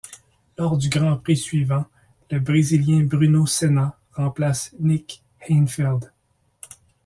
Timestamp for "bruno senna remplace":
3.03-4.73